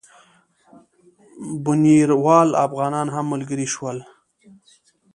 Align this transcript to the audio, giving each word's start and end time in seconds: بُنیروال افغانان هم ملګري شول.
بُنیروال 1.63 2.49
افغانان 2.65 3.07
هم 3.15 3.25
ملګري 3.33 3.67
شول. 3.73 3.97